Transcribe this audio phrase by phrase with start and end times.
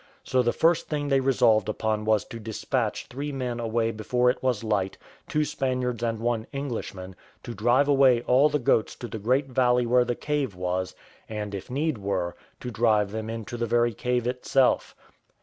[0.23, 4.41] So the first thing they resolved upon was to despatch three men away before it
[4.41, 4.97] was light,
[5.29, 9.85] two Spaniards and one Englishman, to drive away all the goats to the great valley
[9.85, 10.95] where the cave was,
[11.29, 14.95] and, if need were, to drive them into the very cave itself.